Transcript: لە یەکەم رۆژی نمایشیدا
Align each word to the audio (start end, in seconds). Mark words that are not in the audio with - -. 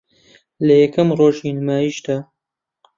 لە 0.65 0.75
یەکەم 0.83 1.09
رۆژی 1.19 1.49
نمایشیدا 1.57 2.17